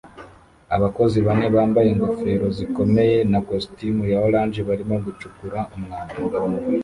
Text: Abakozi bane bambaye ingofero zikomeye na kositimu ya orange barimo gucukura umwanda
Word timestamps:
Abakozi 0.75 1.17
bane 1.27 1.47
bambaye 1.55 1.89
ingofero 1.91 2.47
zikomeye 2.57 3.17
na 3.31 3.39
kositimu 3.47 4.03
ya 4.11 4.17
orange 4.27 4.59
barimo 4.69 4.95
gucukura 5.05 5.59
umwanda 5.75 6.17